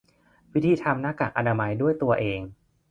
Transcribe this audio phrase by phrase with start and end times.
[0.53, 2.41] วิธีทำหน้ากากอนามัยด้วยตัวเอง